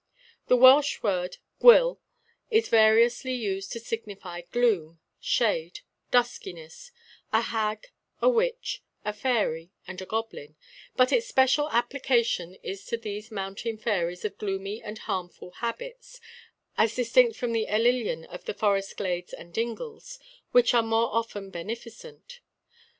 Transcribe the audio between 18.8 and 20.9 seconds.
glades and dingles, which are